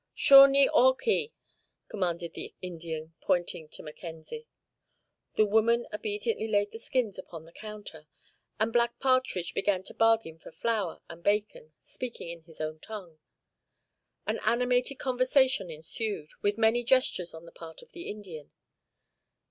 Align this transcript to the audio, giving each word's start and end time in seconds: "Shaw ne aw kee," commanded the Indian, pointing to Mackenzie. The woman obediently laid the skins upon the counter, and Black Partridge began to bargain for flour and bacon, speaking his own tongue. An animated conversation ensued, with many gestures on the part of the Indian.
"Shaw 0.15 0.47
ne 0.47 0.67
aw 0.67 0.93
kee," 0.95 1.31
commanded 1.87 2.33
the 2.33 2.55
Indian, 2.59 3.13
pointing 3.21 3.69
to 3.69 3.83
Mackenzie. 3.83 4.47
The 5.35 5.45
woman 5.45 5.85
obediently 5.93 6.47
laid 6.47 6.71
the 6.71 6.79
skins 6.79 7.19
upon 7.19 7.45
the 7.45 7.51
counter, 7.51 8.07
and 8.59 8.73
Black 8.73 8.99
Partridge 8.99 9.53
began 9.53 9.83
to 9.83 9.93
bargain 9.93 10.39
for 10.39 10.51
flour 10.51 11.01
and 11.07 11.21
bacon, 11.21 11.73
speaking 11.77 12.41
his 12.45 12.59
own 12.59 12.79
tongue. 12.79 13.19
An 14.25 14.39
animated 14.39 14.97
conversation 14.97 15.69
ensued, 15.69 16.29
with 16.41 16.57
many 16.57 16.83
gestures 16.83 17.35
on 17.35 17.45
the 17.45 17.51
part 17.51 17.83
of 17.83 17.91
the 17.91 18.09
Indian. 18.09 18.49